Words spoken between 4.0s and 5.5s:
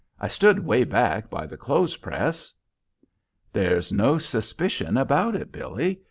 suspicion about